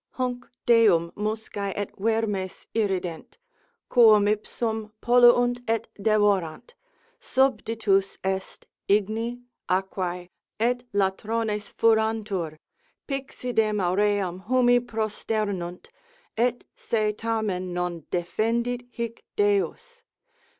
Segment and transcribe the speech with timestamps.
[0.13, 3.37] Hunc Deum muscae et vermes irrident,
[3.87, 6.73] quum ipsum polluunt et devorant,
[7.19, 10.27] subditus est igni, aquae,
[10.59, 12.57] et latrones furantur,
[13.07, 15.89] pixidem auream humi prosternunt,
[16.35, 20.01] et se tamen non defendit hic Deus.